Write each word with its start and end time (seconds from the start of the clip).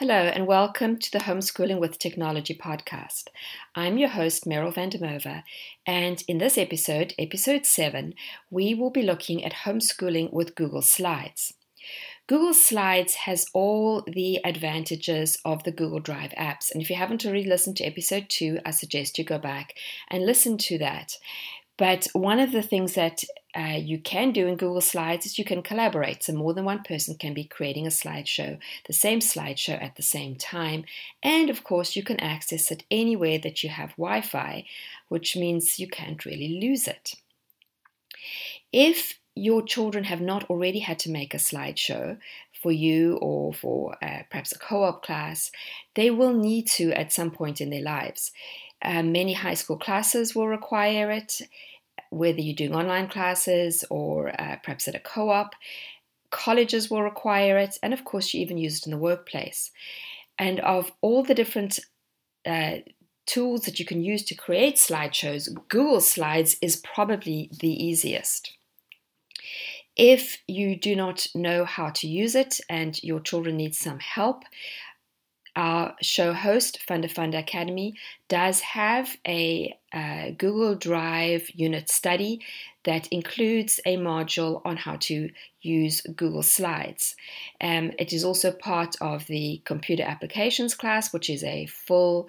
Hello, 0.00 0.14
and 0.14 0.46
welcome 0.46 0.96
to 0.96 1.10
the 1.12 1.18
Homeschooling 1.18 1.78
with 1.78 1.98
Technology 1.98 2.54
podcast. 2.54 3.24
I'm 3.74 3.98
your 3.98 4.08
host, 4.08 4.46
Meryl 4.46 4.72
van 4.72 4.88
der 4.88 4.96
Merwe, 4.96 5.42
and 5.84 6.24
in 6.26 6.38
this 6.38 6.56
episode, 6.56 7.12
episode 7.18 7.66
7, 7.66 8.14
we 8.50 8.72
will 8.72 8.88
be 8.88 9.02
looking 9.02 9.44
at 9.44 9.66
homeschooling 9.66 10.32
with 10.32 10.54
Google 10.54 10.80
Slides. 10.80 11.52
Google 12.26 12.54
Slides 12.54 13.12
has 13.26 13.44
all 13.52 14.02
the 14.06 14.40
advantages 14.42 15.36
of 15.44 15.64
the 15.64 15.70
Google 15.70 16.00
Drive 16.00 16.30
apps, 16.30 16.72
and 16.72 16.80
if 16.80 16.88
you 16.88 16.96
haven't 16.96 17.26
already 17.26 17.44
listened 17.44 17.76
to 17.76 17.84
episode 17.84 18.30
2, 18.30 18.60
I 18.64 18.70
suggest 18.70 19.18
you 19.18 19.24
go 19.24 19.38
back 19.38 19.74
and 20.08 20.24
listen 20.24 20.56
to 20.56 20.78
that. 20.78 21.18
But 21.76 22.08
one 22.14 22.40
of 22.40 22.52
the 22.52 22.62
things 22.62 22.94
that 22.94 23.22
uh, 23.56 23.76
you 23.78 23.98
can 23.98 24.32
do 24.32 24.46
in 24.46 24.56
Google 24.56 24.80
Slides 24.80 25.26
is 25.26 25.38
you 25.38 25.44
can 25.44 25.62
collaborate. 25.62 26.22
So 26.22 26.32
more 26.32 26.54
than 26.54 26.64
one 26.64 26.82
person 26.82 27.16
can 27.16 27.34
be 27.34 27.44
creating 27.44 27.86
a 27.86 27.90
slideshow, 27.90 28.58
the 28.86 28.92
same 28.92 29.20
slideshow 29.20 29.82
at 29.82 29.96
the 29.96 30.02
same 30.02 30.36
time. 30.36 30.84
And 31.22 31.50
of 31.50 31.64
course, 31.64 31.96
you 31.96 32.02
can 32.02 32.20
access 32.20 32.70
it 32.70 32.84
anywhere 32.90 33.38
that 33.38 33.62
you 33.62 33.70
have 33.70 33.90
Wi 33.96 34.20
Fi, 34.20 34.66
which 35.08 35.36
means 35.36 35.80
you 35.80 35.88
can't 35.88 36.24
really 36.24 36.60
lose 36.60 36.86
it. 36.86 37.14
If 38.72 39.18
your 39.34 39.62
children 39.62 40.04
have 40.04 40.20
not 40.20 40.44
already 40.50 40.80
had 40.80 40.98
to 41.00 41.10
make 41.10 41.34
a 41.34 41.38
slideshow 41.38 42.18
for 42.62 42.72
you 42.72 43.16
or 43.16 43.54
for 43.54 43.96
uh, 44.04 44.22
perhaps 44.30 44.52
a 44.52 44.58
co 44.58 44.84
op 44.84 45.02
class, 45.02 45.50
they 45.94 46.10
will 46.10 46.34
need 46.34 46.66
to 46.66 46.92
at 46.92 47.12
some 47.12 47.30
point 47.30 47.60
in 47.60 47.70
their 47.70 47.82
lives. 47.82 48.32
Uh, 48.82 49.02
many 49.02 49.34
high 49.34 49.54
school 49.54 49.76
classes 49.76 50.34
will 50.34 50.48
require 50.48 51.10
it, 51.10 51.40
whether 52.10 52.40
you're 52.40 52.54
doing 52.54 52.74
online 52.74 53.08
classes 53.08 53.84
or 53.90 54.28
uh, 54.40 54.56
perhaps 54.62 54.88
at 54.88 54.94
a 54.94 55.00
co 55.00 55.30
op. 55.30 55.54
Colleges 56.30 56.90
will 56.90 57.02
require 57.02 57.58
it, 57.58 57.76
and 57.82 57.92
of 57.92 58.04
course, 58.04 58.32
you 58.32 58.40
even 58.40 58.56
use 58.56 58.78
it 58.78 58.86
in 58.86 58.92
the 58.92 58.98
workplace. 58.98 59.70
And 60.38 60.60
of 60.60 60.92
all 61.00 61.22
the 61.22 61.34
different 61.34 61.80
uh, 62.46 62.76
tools 63.26 63.62
that 63.62 63.78
you 63.78 63.84
can 63.84 64.02
use 64.02 64.24
to 64.24 64.34
create 64.34 64.76
slideshows, 64.76 65.48
Google 65.68 66.00
Slides 66.00 66.56
is 66.62 66.76
probably 66.76 67.50
the 67.60 67.68
easiest. 67.68 68.56
If 69.96 70.38
you 70.46 70.76
do 70.76 70.96
not 70.96 71.26
know 71.34 71.64
how 71.64 71.90
to 71.90 72.08
use 72.08 72.34
it 72.34 72.60
and 72.68 73.02
your 73.02 73.20
children 73.20 73.56
need 73.56 73.74
some 73.74 73.98
help, 73.98 74.44
our 75.56 75.94
show 76.00 76.32
host, 76.32 76.78
FundaFunda 76.88 77.38
Academy, 77.38 77.94
does 78.28 78.60
have 78.60 79.16
a 79.26 79.76
uh, 79.92 80.30
Google 80.38 80.74
Drive 80.74 81.50
unit 81.50 81.88
study 81.88 82.40
that 82.84 83.08
includes 83.08 83.80
a 83.84 83.96
module 83.96 84.62
on 84.64 84.76
how 84.76 84.96
to 84.96 85.30
use 85.60 86.00
Google 86.02 86.42
Slides. 86.42 87.16
Um, 87.60 87.92
it 87.98 88.12
is 88.12 88.24
also 88.24 88.52
part 88.52 88.96
of 89.00 89.26
the 89.26 89.60
computer 89.64 90.04
applications 90.04 90.74
class, 90.74 91.12
which 91.12 91.28
is 91.28 91.44
a 91.44 91.66
full 91.66 92.28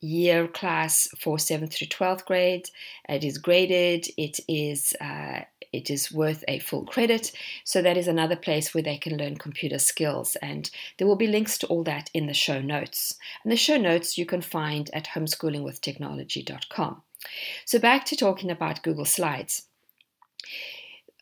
year 0.00 0.46
class 0.46 1.08
for 1.18 1.38
7th 1.38 1.72
through 1.72 1.88
12th 1.88 2.24
grade. 2.24 2.70
It 3.08 3.24
is 3.24 3.38
graded, 3.38 4.06
it 4.16 4.38
is 4.48 4.94
uh, 5.00 5.40
it 5.72 5.90
is 5.90 6.12
worth 6.12 6.44
a 6.48 6.58
full 6.58 6.84
credit. 6.84 7.32
So 7.64 7.82
that 7.82 7.96
is 7.96 8.08
another 8.08 8.36
place 8.36 8.72
where 8.72 8.82
they 8.82 8.96
can 8.96 9.16
learn 9.16 9.36
computer 9.36 9.78
skills. 9.78 10.36
And 10.36 10.70
there 10.96 11.06
will 11.06 11.16
be 11.16 11.26
links 11.26 11.58
to 11.58 11.66
all 11.66 11.84
that 11.84 12.10
in 12.14 12.26
the 12.26 12.34
show 12.34 12.60
notes. 12.60 13.14
And 13.42 13.52
the 13.52 13.56
show 13.56 13.76
notes 13.76 14.18
you 14.18 14.26
can 14.26 14.40
find 14.40 14.90
at 14.92 15.08
homeschoolingwithtechnology.com. 15.08 17.02
So 17.64 17.78
back 17.78 18.04
to 18.06 18.16
talking 18.16 18.50
about 18.50 18.82
Google 18.82 19.04
Slides. 19.04 19.64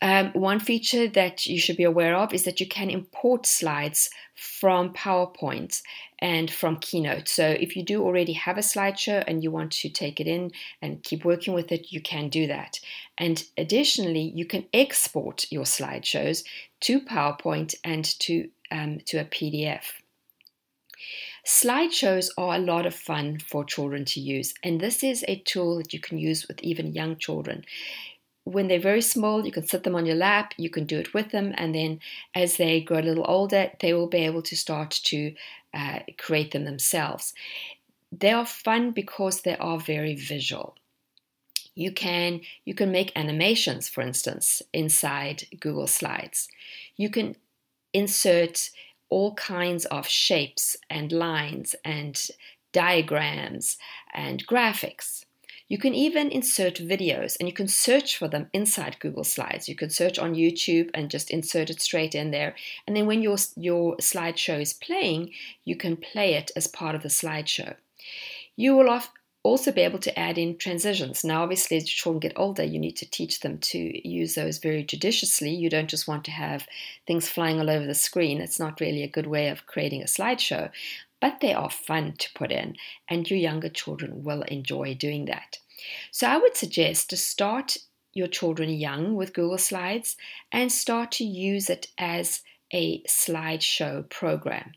Um, 0.01 0.31
one 0.33 0.59
feature 0.59 1.07
that 1.07 1.47
you 1.47 1.59
should 1.59 1.77
be 1.77 1.83
aware 1.83 2.15
of 2.15 2.33
is 2.33 2.43
that 2.43 2.59
you 2.59 2.67
can 2.67 2.89
import 2.89 3.47
slides 3.47 4.11
from 4.35 4.93
PowerPoint 4.93 5.81
and 6.19 6.51
from 6.51 6.77
Keynote. 6.77 7.27
So 7.27 7.47
if 7.47 7.75
you 7.75 7.83
do 7.83 8.03
already 8.03 8.33
have 8.33 8.57
a 8.57 8.61
slideshow 8.61 9.23
and 9.25 9.43
you 9.43 9.49
want 9.49 9.71
to 9.73 9.89
take 9.89 10.19
it 10.19 10.27
in 10.27 10.51
and 10.83 11.01
keep 11.01 11.25
working 11.25 11.53
with 11.53 11.71
it, 11.71 11.91
you 11.91 11.99
can 11.99 12.29
do 12.29 12.45
that. 12.45 12.79
And 13.17 13.43
additionally, 13.57 14.31
you 14.35 14.45
can 14.45 14.65
export 14.71 15.51
your 15.51 15.63
slideshows 15.63 16.43
to 16.81 17.01
PowerPoint 17.01 17.73
and 17.83 18.05
to, 18.19 18.49
um, 18.69 18.99
to 19.05 19.17
a 19.17 19.25
PDF. 19.25 19.93
Slideshows 21.43 22.29
are 22.37 22.55
a 22.55 22.59
lot 22.59 22.85
of 22.85 22.93
fun 22.93 23.39
for 23.39 23.63
children 23.63 24.03
to 24.05 24.19
use, 24.19 24.53
and 24.63 24.81
this 24.81 25.01
is 25.01 25.23
a 25.27 25.37
tool 25.37 25.77
that 25.77 25.93
you 25.93 25.99
can 25.99 26.17
use 26.17 26.45
with 26.45 26.61
even 26.61 26.93
young 26.93 27.15
children 27.15 27.63
when 28.51 28.67
they're 28.67 28.79
very 28.79 29.01
small, 29.01 29.45
you 29.45 29.51
can 29.51 29.67
sit 29.67 29.83
them 29.83 29.95
on 29.95 30.05
your 30.05 30.15
lap, 30.15 30.53
you 30.57 30.69
can 30.69 30.85
do 30.85 30.97
it 30.97 31.13
with 31.13 31.31
them, 31.31 31.53
and 31.57 31.75
then 31.75 31.99
as 32.33 32.57
they 32.57 32.81
grow 32.81 32.99
a 32.99 33.01
little 33.01 33.25
older, 33.27 33.71
they 33.81 33.93
will 33.93 34.07
be 34.07 34.25
able 34.25 34.41
to 34.43 34.55
start 34.55 34.91
to 34.91 35.33
uh, 35.73 35.99
create 36.17 36.51
them 36.51 36.63
themselves. 36.63 37.33
They 38.11 38.31
are 38.31 38.45
fun 38.45 38.91
because 38.91 39.41
they 39.41 39.57
are 39.57 39.79
very 39.79 40.15
visual. 40.15 40.75
You 41.75 41.91
can 41.91 42.41
you 42.65 42.73
can 42.73 42.91
make 42.91 43.11
animations, 43.15 43.87
for 43.89 44.01
instance, 44.01 44.63
inside 44.73 45.43
Google 45.59 45.87
Slides. 45.87 46.47
You 46.95 47.09
can 47.09 47.35
insert 47.93 48.71
all 49.09 49.35
kinds 49.35 49.85
of 49.85 50.07
shapes 50.07 50.77
and 50.89 51.11
lines 51.11 51.75
and 51.85 52.29
diagrams 52.71 53.77
and 54.13 54.45
graphics. 54.47 55.26
You 55.67 55.77
can 55.77 55.93
even 55.93 56.29
insert 56.29 56.75
videos 56.75 57.35
and 57.39 57.47
you 57.47 57.53
can 57.53 57.67
search 57.67 58.17
for 58.17 58.27
them 58.27 58.49
inside 58.53 58.99
Google 58.99 59.25
Slides. 59.25 59.67
You 59.67 59.75
can 59.75 59.89
search 59.89 60.17
on 60.17 60.35
YouTube 60.35 60.89
and 60.93 61.09
just 61.09 61.29
insert 61.29 61.69
it 61.69 61.81
straight 61.81 62.15
in 62.15 62.31
there. 62.31 62.55
And 62.85 62.95
then 62.95 63.05
when 63.05 63.21
your, 63.21 63.37
your 63.55 63.97
slideshow 63.97 64.61
is 64.61 64.73
playing, 64.73 65.31
you 65.65 65.75
can 65.75 65.97
play 65.97 66.35
it 66.35 66.51
as 66.55 66.67
part 66.67 66.95
of 66.95 67.03
the 67.03 67.09
slideshow. 67.09 67.75
You 68.55 68.75
will 68.75 69.01
also 69.43 69.71
be 69.71 69.81
able 69.81 69.99
to 69.99 70.17
add 70.17 70.37
in 70.37 70.57
transitions. 70.57 71.23
Now, 71.23 71.43
obviously, 71.43 71.77
as 71.77 71.87
children 71.87 72.19
get 72.19 72.33
older, 72.35 72.63
you 72.63 72.79
need 72.79 72.97
to 72.97 73.09
teach 73.09 73.41
them 73.41 73.57
to 73.59 74.07
use 74.07 74.35
those 74.35 74.57
very 74.57 74.83
judiciously. 74.83 75.51
You 75.51 75.69
don't 75.69 75.89
just 75.89 76.07
want 76.07 76.23
to 76.25 76.31
have 76.31 76.65
things 77.05 77.29
flying 77.29 77.59
all 77.59 77.69
over 77.69 77.85
the 77.85 77.93
screen. 77.93 78.41
It's 78.41 78.59
not 78.59 78.79
really 78.79 79.03
a 79.03 79.07
good 79.07 79.27
way 79.27 79.49
of 79.49 79.65
creating 79.65 80.01
a 80.01 80.05
slideshow 80.05 80.69
but 81.19 81.39
they 81.41 81.53
are 81.53 81.69
fun 81.69 82.13
to 82.17 82.29
put 82.33 82.51
in, 82.51 82.75
and 83.07 83.29
your 83.29 83.39
younger 83.39 83.69
children 83.69 84.23
will 84.23 84.43
enjoy 84.43 84.93
doing 84.93 85.25
that. 85.25 85.59
So 86.11 86.27
I 86.27 86.37
would 86.37 86.55
suggest 86.55 87.09
to 87.09 87.17
start 87.17 87.77
your 88.13 88.27
children 88.27 88.69
young 88.69 89.15
with 89.15 89.33
Google 89.33 89.57
Slides 89.57 90.17
and 90.51 90.71
start 90.71 91.11
to 91.13 91.23
use 91.23 91.69
it 91.69 91.87
as 91.97 92.41
a 92.73 93.01
slideshow 93.03 94.09
program. 94.09 94.73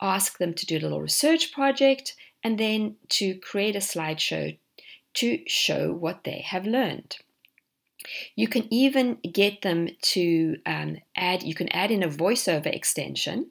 Ask 0.00 0.38
them 0.38 0.52
to 0.54 0.66
do 0.66 0.78
a 0.78 0.80
little 0.80 1.00
research 1.00 1.52
project 1.52 2.14
and 2.42 2.58
then 2.58 2.96
to 3.10 3.36
create 3.36 3.76
a 3.76 3.80
slideshow 3.80 4.58
to 5.14 5.38
show 5.46 5.92
what 5.92 6.24
they 6.24 6.40
have 6.40 6.66
learned. 6.66 7.18
You 8.34 8.48
can 8.48 8.66
even 8.72 9.18
get 9.18 9.62
them 9.62 9.88
to 10.02 10.56
um, 10.66 10.98
add, 11.16 11.44
you 11.44 11.54
can 11.54 11.68
add 11.68 11.92
in 11.92 12.02
a 12.02 12.08
voiceover 12.08 12.66
extension 12.66 13.50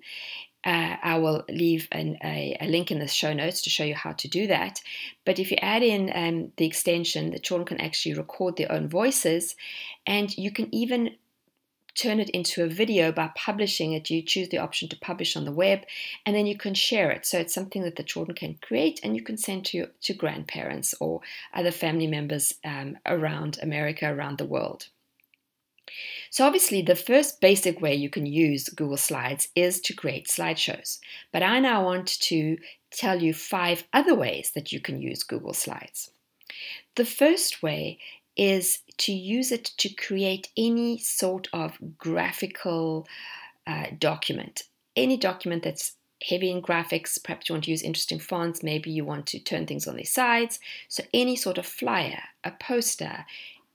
uh, 0.63 0.95
I 1.01 1.17
will 1.17 1.43
leave 1.49 1.87
an, 1.91 2.17
a, 2.23 2.57
a, 2.61 2.67
link 2.67 2.91
in 2.91 2.99
the 2.99 3.07
show 3.07 3.33
notes 3.33 3.61
to 3.63 3.69
show 3.69 3.83
you 3.83 3.95
how 3.95 4.11
to 4.13 4.27
do 4.27 4.47
that. 4.47 4.79
But 5.25 5.39
if 5.39 5.49
you 5.49 5.57
add 5.61 5.81
in 5.81 6.11
um, 6.13 6.51
the 6.57 6.65
extension, 6.65 7.31
the 7.31 7.39
children 7.39 7.65
can 7.65 7.81
actually 7.81 8.13
record 8.13 8.57
their 8.57 8.71
own 8.71 8.87
voices, 8.87 9.55
and 10.05 10.35
you 10.37 10.51
can 10.51 10.73
even 10.73 11.15
turn 11.95 12.19
it 12.19 12.29
into 12.29 12.63
a 12.63 12.69
video 12.69 13.11
by 13.11 13.31
publishing 13.35 13.93
it. 13.93 14.09
You 14.09 14.21
choose 14.21 14.49
the 14.49 14.59
option 14.59 14.87
to 14.89 14.99
publish 14.99 15.35
on 15.35 15.45
the 15.45 15.51
web, 15.51 15.81
and 16.25 16.35
then 16.35 16.45
you 16.45 16.57
can 16.57 16.73
share 16.73 17.11
it. 17.11 17.25
So 17.25 17.39
it's 17.39 17.53
something 17.53 17.81
that 17.83 17.95
the 17.95 18.03
children 18.03 18.35
can 18.35 18.59
create, 18.61 18.99
and 19.03 19.15
you 19.15 19.23
can 19.23 19.37
send 19.37 19.65
to 19.67 19.87
to 20.01 20.13
grandparents 20.13 20.93
or 20.99 21.21
other 21.53 21.71
family 21.71 22.07
members 22.07 22.53
um, 22.63 22.97
around 23.05 23.57
America, 23.61 24.07
around 24.07 24.37
the 24.37 24.45
world. 24.45 24.87
So 26.29 26.45
obviously 26.45 26.81
the 26.81 26.95
first 26.95 27.41
basic 27.41 27.81
way 27.81 27.95
you 27.95 28.09
can 28.09 28.25
use 28.25 28.69
Google 28.69 28.97
Slides 28.97 29.49
is 29.55 29.81
to 29.81 29.93
create 29.93 30.27
slideshows. 30.27 30.99
But 31.31 31.43
I 31.43 31.59
now 31.59 31.83
want 31.83 32.07
to 32.21 32.57
tell 32.91 33.21
you 33.21 33.33
five 33.33 33.85
other 33.93 34.15
ways 34.15 34.51
that 34.55 34.71
you 34.71 34.79
can 34.79 35.01
use 35.01 35.23
Google 35.23 35.53
Slides. 35.53 36.11
The 36.95 37.05
first 37.05 37.63
way 37.63 37.99
is 38.37 38.79
to 38.97 39.11
use 39.11 39.51
it 39.51 39.65
to 39.77 39.89
create 39.89 40.49
any 40.57 40.97
sort 40.97 41.47
of 41.53 41.77
graphical 41.97 43.07
uh, 43.67 43.87
document, 43.97 44.63
any 44.95 45.17
document 45.17 45.63
that's 45.63 45.93
heavy 46.23 46.51
in 46.51 46.61
graphics, 46.61 47.21
perhaps 47.21 47.49
you 47.49 47.55
want 47.55 47.65
to 47.65 47.71
use 47.71 47.81
interesting 47.81 48.19
fonts, 48.19 48.63
maybe 48.63 48.91
you 48.91 49.03
want 49.03 49.25
to 49.27 49.39
turn 49.39 49.65
things 49.65 49.87
on 49.87 49.95
their 49.95 50.05
sides. 50.05 50.59
So, 50.87 51.03
any 51.13 51.35
sort 51.35 51.57
of 51.57 51.65
flyer, 51.65 52.21
a 52.43 52.51
poster, 52.51 53.25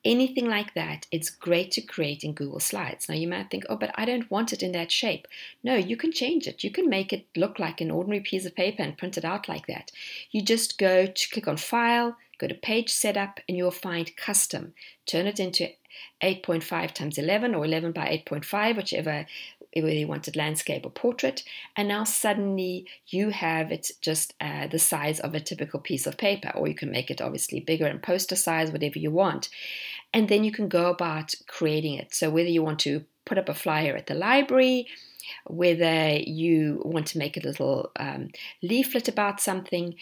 anything 0.06 0.48
like 0.48 0.72
that, 0.74 1.06
it's 1.10 1.28
great 1.28 1.72
to 1.72 1.82
create 1.82 2.24
in 2.24 2.32
Google 2.32 2.60
Slides. 2.60 3.08
Now, 3.08 3.16
you 3.16 3.28
might 3.28 3.50
think, 3.50 3.64
oh, 3.68 3.76
but 3.76 3.90
I 3.96 4.04
don't 4.04 4.30
want 4.30 4.52
it 4.52 4.62
in 4.62 4.72
that 4.72 4.92
shape. 4.92 5.26
No, 5.62 5.74
you 5.74 5.96
can 5.96 6.12
change 6.12 6.46
it. 6.46 6.64
You 6.64 6.70
can 6.70 6.88
make 6.88 7.12
it 7.12 7.26
look 7.36 7.58
like 7.58 7.80
an 7.80 7.90
ordinary 7.90 8.20
piece 8.20 8.46
of 8.46 8.54
paper 8.54 8.82
and 8.82 8.96
print 8.96 9.18
it 9.18 9.24
out 9.24 9.48
like 9.48 9.66
that. 9.66 9.90
You 10.30 10.42
just 10.42 10.78
go 10.78 11.06
to 11.06 11.30
click 11.30 11.48
on 11.48 11.56
File, 11.56 12.16
go 12.38 12.46
to 12.46 12.54
Page 12.54 12.90
Setup, 12.90 13.40
and 13.48 13.56
you'll 13.58 13.70
find 13.70 14.16
Custom. 14.16 14.74
Turn 15.04 15.26
it 15.26 15.40
into 15.40 15.70
8.5 16.22 16.92
times 16.92 17.18
11 17.18 17.54
or 17.54 17.64
11 17.64 17.92
by 17.92 18.22
8.5, 18.26 18.76
whichever 18.76 19.26
whether 19.82 19.94
you 19.94 20.06
wanted 20.06 20.37
landscape 20.37 20.84
or 20.84 20.90
portrait, 20.90 21.43
and 21.76 21.88
now 21.88 22.05
suddenly 22.05 22.87
you 23.08 23.31
have 23.31 23.73
it 23.73 23.90
just 24.00 24.34
uh, 24.40 24.67
the 24.67 24.78
size 24.78 25.20
of 25.20 25.34
a 25.34 25.40
typical 25.40 25.81
piece 25.81 26.06
of 26.06 26.17
paper, 26.17 26.50
or 26.55 26.69
you 26.69 26.75
can 26.75 26.90
make 26.90 27.11
it 27.11 27.20
obviously 27.20 27.61
bigger 27.61 27.87
and 27.87 28.02
poster 28.02 28.37
size, 28.37 28.70
whatever 28.70 28.99
you 28.99 29.11
want. 29.11 29.49
And 30.12 30.28
then 30.28 30.44
you 30.44 30.52
can 30.52 30.69
go 30.69 30.90
about 30.90 31.34
creating 31.46 31.94
it. 31.94 32.14
So 32.14 32.31
whether 32.31 32.49
you 32.49 32.62
want 32.62 32.78
to 32.81 33.05
put 33.25 33.38
up 33.38 33.49
a 33.49 33.55
flyer 33.55 33.96
at 33.96 34.06
the 34.06 34.14
library, 34.14 34.87
whether 35.46 36.17
you 36.17 36.81
want 36.84 37.08
to 37.08 37.19
make 37.19 37.37
a 37.37 37.46
little 37.46 37.90
um, 37.96 38.28
leaflet 38.62 39.08
about 39.08 39.40
something, 39.40 39.96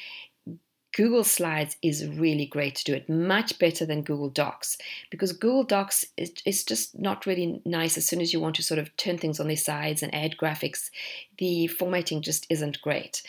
Google 0.94 1.24
Slides 1.24 1.76
is 1.82 2.06
really 2.06 2.46
great 2.46 2.76
to 2.76 2.84
do 2.84 2.94
it, 2.94 3.08
much 3.08 3.58
better 3.58 3.84
than 3.84 4.02
Google 4.02 4.30
Docs 4.30 4.78
because 5.10 5.32
Google 5.32 5.64
Docs 5.64 6.06
is, 6.16 6.32
is, 6.46 6.64
just 6.64 6.96
not 6.98 7.26
really 7.26 7.60
nice 7.64 7.98
as 7.98 8.06
soon 8.06 8.20
as 8.20 8.32
you 8.32 8.38
want 8.38 8.54
to 8.56 8.62
sort 8.62 8.78
of 8.78 8.96
turn 8.96 9.18
things 9.18 9.40
on 9.40 9.48
their 9.48 9.56
sides 9.56 10.02
and 10.02 10.14
add 10.14 10.36
graphics. 10.36 10.90
The 11.38 11.66
formatting 11.66 12.22
just 12.22 12.46
isn't 12.48 12.80
great. 12.80 13.22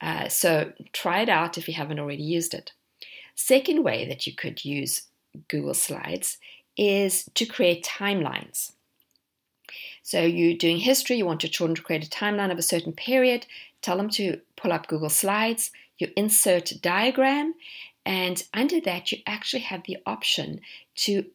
Uh, 0.00 0.28
so 0.28 0.72
try 0.92 1.20
it 1.20 1.28
out 1.28 1.56
if 1.56 1.68
you 1.68 1.74
haven't 1.74 2.00
already 2.00 2.24
used 2.24 2.54
it. 2.54 2.72
Second 3.36 3.84
way 3.84 4.06
that 4.08 4.26
you 4.26 4.34
could 4.34 4.64
use 4.64 5.02
Google 5.48 5.74
Slides 5.74 6.38
is 6.76 7.30
to 7.34 7.46
create 7.46 7.84
timelines. 7.84 8.72
So 10.02 10.22
you're 10.22 10.58
doing 10.58 10.78
history, 10.78 11.16
you 11.16 11.26
want 11.26 11.42
your 11.42 11.50
children 11.50 11.76
to 11.76 11.82
create 11.82 12.06
a 12.06 12.10
timeline 12.10 12.50
of 12.50 12.58
a 12.58 12.62
certain 12.62 12.92
period, 12.92 13.46
tell 13.82 13.96
them 13.96 14.10
to 14.10 14.40
pull 14.56 14.72
up 14.72 14.88
Google 14.88 15.08
Slides, 15.08 15.70
you 15.98 16.08
insert 16.16 16.72
diagram, 16.82 17.54
and 18.04 18.42
under 18.52 18.80
that 18.80 19.12
you 19.12 19.18
actually 19.26 19.62
have 19.62 19.84
the 19.84 19.98
option 20.04 20.60
to 20.96 21.26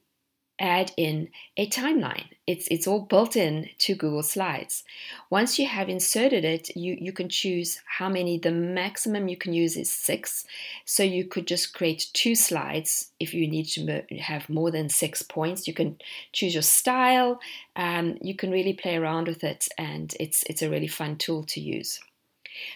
add 0.59 0.91
in 0.97 1.29
a 1.55 1.67
timeline. 1.69 2.25
It's 2.45 2.67
it's 2.69 2.87
all 2.87 3.01
built 3.01 3.35
in 3.35 3.69
to 3.79 3.95
Google 3.95 4.23
Slides. 4.23 4.83
Once 5.29 5.59
you 5.59 5.67
have 5.67 5.89
inserted 5.89 6.45
it, 6.45 6.75
you 6.75 6.97
you 6.99 7.11
can 7.11 7.29
choose 7.29 7.81
how 7.85 8.09
many. 8.09 8.37
The 8.37 8.51
maximum 8.51 9.27
you 9.27 9.37
can 9.37 9.53
use 9.53 9.75
is 9.75 9.91
six, 9.91 10.45
so 10.85 11.03
you 11.03 11.25
could 11.25 11.47
just 11.47 11.73
create 11.73 12.07
two 12.13 12.35
slides 12.35 13.11
if 13.19 13.33
you 13.33 13.47
need 13.47 13.65
to 13.65 14.03
have 14.19 14.49
more 14.49 14.71
than 14.71 14.89
six 14.89 15.21
points. 15.21 15.67
You 15.67 15.73
can 15.73 15.97
choose 16.31 16.53
your 16.53 16.63
style. 16.63 17.39
Um, 17.75 18.17
you 18.21 18.35
can 18.35 18.51
really 18.51 18.73
play 18.73 18.95
around 18.95 19.27
with 19.27 19.43
it, 19.43 19.67
and 19.77 20.15
it's 20.19 20.43
it's 20.43 20.61
a 20.61 20.69
really 20.69 20.87
fun 20.87 21.17
tool 21.17 21.43
to 21.43 21.59
use. 21.59 21.99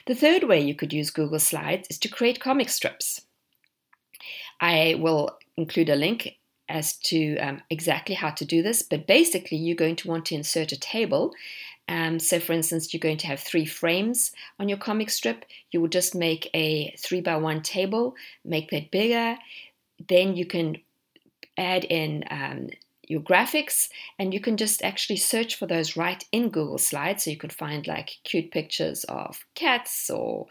The 0.06 0.16
third 0.16 0.44
way 0.44 0.60
you 0.62 0.76
could 0.76 0.94
use 0.94 1.10
Google 1.10 1.40
Slides 1.40 1.88
is 1.90 1.98
to 2.00 2.10
create 2.10 2.40
comic 2.40 2.70
strips. 2.70 3.22
I 4.60 4.96
will 5.00 5.38
include 5.58 5.90
a 5.90 5.96
link 5.96 6.38
as 6.72 6.94
to 6.94 7.38
um, 7.38 7.62
exactly 7.70 8.16
how 8.16 8.32
to 8.32 8.46
do 8.46 8.62
this, 8.62 8.82
but 8.82 9.08
basically, 9.08 9.58
you're 9.58 9.76
going 9.76 9.96
to 9.98 10.08
want 10.08 10.26
to 10.28 10.36
insert 10.36 10.72
a 10.72 10.80
table. 10.80 11.34
Um, 11.88 12.20
so, 12.20 12.40
for 12.40 12.54
instance, 12.54 12.94
you're 12.94 13.00
going 13.00 13.18
to 13.18 13.28
have 13.28 13.40
three 13.40 13.66
frames 13.66 14.32
on 14.60 14.70
your 14.70 14.78
comic 14.78 15.10
strip. 15.10 15.46
You 15.72 15.82
will 15.82 15.90
just 15.90 16.16
make 16.16 16.50
a 16.54 16.96
three 16.98 17.22
by 17.22 17.36
one 17.36 17.62
table, 17.62 18.16
make 18.46 18.70
that 18.72 18.92
bigger. 18.92 19.38
Then 20.08 20.36
you 20.36 20.46
can 20.46 20.78
add 21.58 21.84
in 21.84 22.24
um, 22.32 22.70
your 23.12 23.22
graphics 23.22 23.90
and 24.18 24.34
you 24.34 24.40
can 24.40 24.56
just 24.56 24.82
actually 24.82 25.18
search 25.18 25.56
for 25.56 25.68
those 25.68 25.98
right 25.98 26.24
in 26.32 26.50
Google 26.50 26.78
Slides. 26.78 27.26
So 27.26 27.32
you 27.32 27.38
can 27.38 27.50
find 27.50 27.86
like 27.86 28.20
cute 28.24 28.52
pictures 28.52 29.04
of 29.04 29.44
cats 29.54 30.10
or 30.10 30.48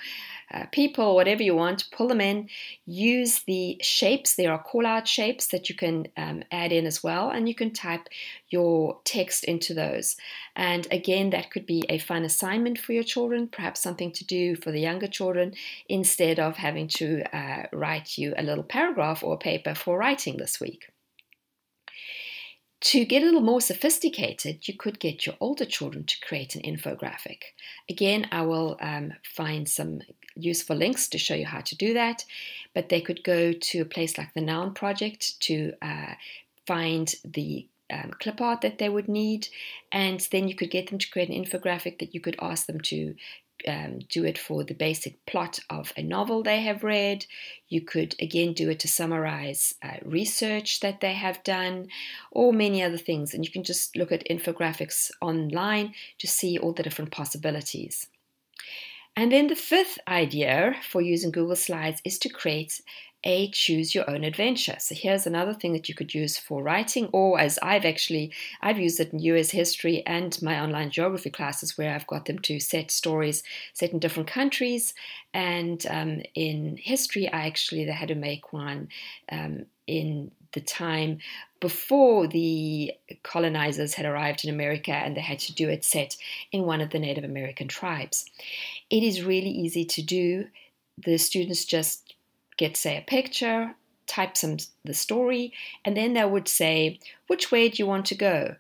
uh, 0.53 0.67
people, 0.73 1.15
whatever 1.15 1.43
you 1.43 1.55
want, 1.55 1.89
pull 1.91 2.09
them 2.09 2.21
in. 2.21 2.49
Use 2.85 3.43
the 3.47 3.79
shapes. 3.81 4.35
There 4.35 4.53
are 4.53 4.62
call 4.62 4.85
out 4.85 5.09
shapes 5.09 5.47
that 5.49 5.69
you 5.69 5.75
can 5.75 6.09
um, 6.17 6.43
add 6.51 6.73
in 6.73 6.87
as 6.87 7.03
well, 7.03 7.31
and 7.31 7.49
you 7.49 7.55
can 7.55 7.73
type 7.73 8.09
your 8.49 8.99
text 9.05 9.45
into 9.45 9.75
those. 9.75 10.17
And 10.56 10.87
again, 10.91 11.31
that 11.31 11.51
could 11.51 11.67
be 11.67 11.85
a 11.89 11.99
fun 11.99 12.25
assignment 12.25 12.79
for 12.79 12.93
your 12.93 13.05
children, 13.05 13.49
perhaps 13.49 13.81
something 13.81 14.13
to 14.13 14.25
do 14.25 14.56
for 14.56 14.73
the 14.73 14.81
younger 14.81 15.09
children 15.09 15.55
instead 15.89 16.41
of 16.41 16.56
having 16.56 16.89
to 16.89 17.23
uh, 17.35 17.67
write 17.73 18.19
you 18.19 18.35
a 18.37 18.43
little 18.43 18.65
paragraph 18.65 19.23
or 19.23 19.39
paper 19.39 19.75
for 19.75 19.97
writing 19.97 20.37
this 20.37 20.61
week. 20.61 20.91
To 22.81 23.05
get 23.05 23.23
a 23.23 23.27
little 23.27 23.43
more 23.43 23.61
sophisticated, 23.61 24.67
you 24.67 24.75
could 24.75 24.99
get 24.99 25.27
your 25.27 25.35
older 25.38 25.67
children 25.67 26.05
to 26.05 26.21
create 26.27 26.55
an 26.55 26.62
infographic. 26.62 27.43
Again, 27.91 28.27
I 28.32 28.43
will 28.43 28.79
um, 28.81 29.12
find 29.23 29.69
some 29.69 30.00
useful 30.35 30.77
links 30.77 31.06
to 31.09 31.19
show 31.19 31.35
you 31.35 31.44
how 31.44 31.61
to 31.61 31.77
do 31.77 31.93
that, 31.93 32.25
but 32.75 32.88
they 32.88 33.03
could 33.03 33.23
go 33.23 33.53
to 33.53 33.81
a 33.81 33.85
place 33.85 34.17
like 34.17 34.32
the 34.32 34.41
Noun 34.41 34.73
Project 34.73 35.38
to 35.41 35.75
uh, 35.82 36.15
find 36.67 37.15
the 37.23 37.69
um, 37.93 38.12
clip 38.19 38.41
art 38.41 38.62
that 38.62 38.79
they 38.79 38.88
would 38.88 39.09
need, 39.09 39.49
and 39.93 40.27
then 40.32 40.49
you 40.49 40.55
could 40.55 40.71
get 40.71 40.88
them 40.88 40.99
to 40.99 41.11
create 41.11 41.29
an 41.29 41.44
infographic 41.44 41.99
that 41.99 42.15
you 42.15 42.21
could 42.21 42.37
ask 42.41 42.67
them 42.67 42.81
to 42.81 43.15
um, 43.67 44.01
do 44.09 44.25
it 44.25 44.39
for 44.39 44.65
the 44.65 44.75
basic 44.75 45.25
plot 45.27 45.59
of 45.69 45.93
a 45.97 46.03
novel 46.03 46.43
they 46.43 46.62
have 46.62 46.85
read. 46.85 47.27
You 47.69 47.81
could 47.81 48.15
again 48.21 48.53
do 48.53 48.71
it 48.71 48.81
to 48.81 48.89
summarize 48.89 49.75
uh, 49.83 49.97
research 50.05 50.81
that 50.81 51.01
they 51.01 51.15
have 51.15 51.43
done, 51.45 51.89
or 52.31 52.53
many 52.53 52.83
other 52.83 52.99
things. 52.99 53.35
And 53.35 53.45
you 53.45 53.51
can 53.51 53.65
just 53.65 53.97
look 53.97 54.12
at 54.12 54.29
infographics 54.29 55.11
online 55.21 55.95
to 56.19 56.27
see 56.27 56.59
all 56.59 56.73
the 56.73 56.83
different 56.83 57.11
possibilities. 57.11 58.09
And 59.17 59.33
then 59.33 59.49
the 59.49 59.57
fifth 59.57 59.99
idea 60.06 60.77
for 60.89 61.01
using 61.01 61.31
Google 61.31 61.56
Slides 61.56 62.01
is 62.05 62.19
to 62.21 62.29
create 62.29 62.81
a 63.25 63.50
choose 63.50 63.94
your 63.94 64.08
own 64.08 64.25
adventure. 64.25 64.76
So 64.78 64.94
here's 64.94 65.26
another 65.26 65.52
thing 65.52 65.72
that 65.75 65.88
you 65.88 65.94
could 65.94 66.14
use 66.14 66.38
for 66.38 66.62
writing, 66.62 67.08
or 67.12 67.38
as 67.38 67.58
I've 67.62 67.84
actually 67.84 68.32
I've 68.61 68.78
used 68.78 69.00
it 69.00 69.12
in 69.12 69.19
US 69.20 69.50
history 69.50 70.05
and 70.06 70.40
my 70.43 70.61
online 70.61 70.90
geography 70.90 71.31
classes, 71.31 71.76
where 71.76 71.94
I've 71.94 72.06
got 72.06 72.25
them 72.25 72.38
to 72.40 72.61
set 72.61 72.90
stories 72.90 73.43
set 73.74 73.93
in 73.93 73.98
different 73.98 74.29
countries. 74.29 74.94
And 75.34 75.84
um, 75.89 76.22
in 76.34 76.77
history, 76.77 77.31
I 77.31 77.46
actually 77.46 77.84
they 77.84 77.93
had 77.93 78.08
to 78.08 78.15
make 78.15 78.53
one 78.53 78.89
um, 79.31 79.67
in 79.86 80.31
the 80.53 80.60
time 80.60 81.19
before 81.60 82.27
the 82.27 82.93
colonizers 83.22 83.94
had 83.94 84.06
arrived 84.06 84.44
in 84.44 84.53
America 84.53 84.93
and 84.93 85.17
they 85.17 85.20
had 85.20 85.39
to 85.39 85.55
do 85.55 85.69
it 85.69 85.84
set 85.84 86.17
in 86.53 86.65
one 86.65 86.81
of 86.81 86.91
the 86.91 86.98
Native 86.98 87.24
American 87.24 87.69
tribes. 87.69 88.24
It 88.89 89.03
is 89.03 89.22
really 89.22 89.50
easy 89.50 89.84
to 89.84 90.03
do. 90.03 90.46
The 90.98 91.19
students 91.19 91.65
just 91.65 92.09
get, 92.60 92.76
say, 92.76 92.98
a 92.98 93.10
picture, 93.17 93.74
type 94.06 94.36
some 94.36 94.58
the 94.84 94.94
story, 95.06 95.52
and 95.84 95.96
then 95.96 96.12
they 96.12 96.24
would 96.24 96.48
say, 96.48 96.98
which 97.26 97.50
way 97.50 97.69
do 97.69 97.76
you 97.79 97.86
want 97.86 98.06
to 98.06 98.14
go? 98.14 98.56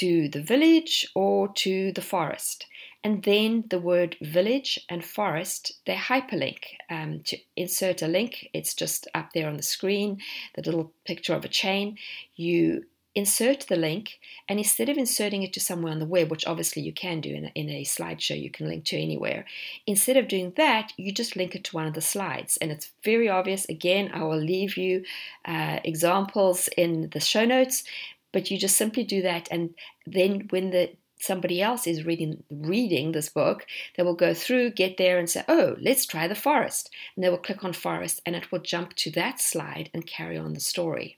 To 0.00 0.28
the 0.28 0.42
village 0.42 0.94
or 1.14 1.48
to 1.64 1.92
the 1.92 2.06
forest? 2.12 2.66
And 3.02 3.22
then 3.22 3.64
the 3.70 3.78
word 3.78 4.16
village 4.20 4.72
and 4.88 5.04
forest, 5.04 5.62
they 5.86 5.94
hyperlink. 5.94 6.62
Um, 6.90 7.20
to 7.28 7.36
insert 7.56 8.02
a 8.02 8.08
link, 8.08 8.48
it's 8.52 8.74
just 8.74 9.08
up 9.14 9.28
there 9.32 9.48
on 9.48 9.56
the 9.56 9.72
screen, 9.74 10.18
the 10.54 10.62
little 10.62 10.92
picture 11.04 11.34
of 11.34 11.44
a 11.44 11.56
chain. 11.62 11.98
You 12.34 12.84
insert 13.16 13.60
the 13.66 13.76
link, 13.76 14.20
and 14.46 14.58
instead 14.58 14.90
of 14.90 14.98
inserting 14.98 15.42
it 15.42 15.52
to 15.54 15.58
somewhere 15.58 15.90
on 15.90 15.98
the 15.98 16.04
web, 16.04 16.30
which 16.30 16.46
obviously 16.46 16.82
you 16.82 16.92
can 16.92 17.22
do 17.22 17.34
in 17.34 17.46
a, 17.46 17.52
in 17.54 17.70
a 17.70 17.82
slideshow, 17.82 18.40
you 18.40 18.50
can 18.50 18.68
link 18.68 18.84
to 18.84 18.96
anywhere, 18.96 19.46
instead 19.86 20.18
of 20.18 20.28
doing 20.28 20.52
that, 20.56 20.92
you 20.98 21.10
just 21.10 21.34
link 21.34 21.54
it 21.54 21.64
to 21.64 21.74
one 21.74 21.86
of 21.86 21.94
the 21.94 22.02
slides. 22.02 22.58
And 22.58 22.70
it's 22.70 22.92
very 23.02 23.28
obvious. 23.28 23.64
Again, 23.70 24.10
I 24.12 24.22
will 24.22 24.38
leave 24.38 24.76
you 24.76 25.02
uh, 25.46 25.80
examples 25.82 26.68
in 26.76 27.08
the 27.10 27.20
show 27.20 27.46
notes, 27.46 27.84
but 28.32 28.50
you 28.50 28.58
just 28.58 28.76
simply 28.76 29.02
do 29.02 29.22
that. 29.22 29.48
And 29.50 29.74
then 30.06 30.46
when 30.50 30.70
the 30.70 30.90
somebody 31.18 31.62
else 31.62 31.86
is 31.86 32.04
reading 32.04 32.42
reading 32.50 33.12
this 33.12 33.30
book, 33.30 33.66
they 33.96 34.02
will 34.02 34.14
go 34.14 34.34
through, 34.34 34.70
get 34.70 34.98
there, 34.98 35.18
and 35.18 35.30
say, 35.30 35.42
"Oh, 35.48 35.76
let's 35.80 36.04
try 36.04 36.28
the 36.28 36.34
forest," 36.34 36.90
and 37.14 37.24
they 37.24 37.30
will 37.30 37.38
click 37.38 37.64
on 37.64 37.72
forest, 37.72 38.20
and 38.26 38.36
it 38.36 38.52
will 38.52 38.60
jump 38.60 38.92
to 38.96 39.10
that 39.12 39.40
slide 39.40 39.88
and 39.94 40.06
carry 40.06 40.36
on 40.36 40.52
the 40.52 40.60
story. 40.60 41.16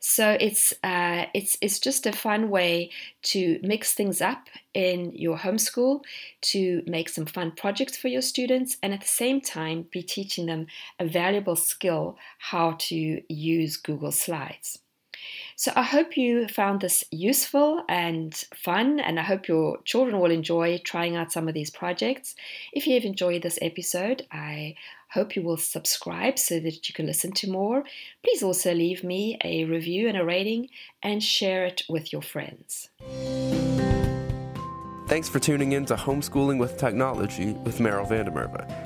So 0.00 0.36
it's 0.40 0.72
uh, 0.82 1.26
it's 1.34 1.56
it's 1.60 1.78
just 1.78 2.06
a 2.06 2.12
fun 2.12 2.50
way 2.50 2.90
to 3.24 3.58
mix 3.62 3.94
things 3.94 4.20
up 4.20 4.48
in 4.74 5.12
your 5.12 5.38
homeschool, 5.38 6.02
to 6.42 6.82
make 6.86 7.08
some 7.08 7.26
fun 7.26 7.52
projects 7.52 7.96
for 7.96 8.08
your 8.08 8.22
students, 8.22 8.76
and 8.82 8.92
at 8.92 9.00
the 9.00 9.06
same 9.06 9.40
time 9.40 9.86
be 9.90 10.02
teaching 10.02 10.46
them 10.46 10.66
a 10.98 11.06
valuable 11.06 11.56
skill 11.56 12.16
how 12.38 12.76
to 12.78 13.22
use 13.28 13.76
Google 13.76 14.12
Slides. 14.12 14.78
So 15.58 15.72
I 15.74 15.84
hope 15.84 16.18
you 16.18 16.48
found 16.48 16.82
this 16.82 17.02
useful 17.10 17.82
and 17.88 18.34
fun, 18.54 19.00
and 19.00 19.18
I 19.18 19.22
hope 19.22 19.48
your 19.48 19.78
children 19.84 20.20
will 20.20 20.30
enjoy 20.30 20.76
trying 20.84 21.16
out 21.16 21.32
some 21.32 21.48
of 21.48 21.54
these 21.54 21.70
projects. 21.70 22.34
If 22.74 22.86
you 22.86 22.92
have 22.92 23.04
enjoyed 23.04 23.40
this 23.40 23.58
episode, 23.62 24.26
I 24.30 24.74
hope 25.08 25.34
you 25.34 25.40
will 25.40 25.56
subscribe 25.56 26.38
so 26.38 26.60
that 26.60 26.86
you 26.86 26.94
can 26.94 27.06
listen 27.06 27.32
to 27.32 27.50
more. 27.50 27.84
Please 28.22 28.42
also 28.42 28.74
leave 28.74 29.02
me 29.02 29.38
a 29.44 29.64
review 29.64 30.08
and 30.08 30.18
a 30.18 30.26
rating 30.26 30.68
and 31.02 31.22
share 31.22 31.64
it 31.64 31.84
with 31.88 32.12
your 32.12 32.20
friends. 32.20 32.90
Thanks 35.08 35.30
for 35.30 35.38
tuning 35.38 35.72
in 35.72 35.86
to 35.86 35.94
Homeschooling 35.94 36.58
with 36.58 36.76
Technology 36.76 37.52
with 37.64 37.78
Meryl 37.78 38.06
van 38.06 38.26
der 38.26 38.30
Merwe. 38.30 38.85